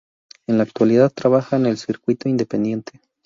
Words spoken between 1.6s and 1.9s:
el